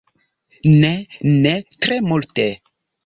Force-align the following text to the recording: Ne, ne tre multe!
Ne, 0.83 0.89
ne 1.43 1.53
tre 1.87 2.01
multe! 2.09 2.49